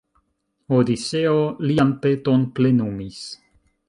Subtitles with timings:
[0.77, 1.35] Odiseo
[1.71, 3.21] lian peton plenumis.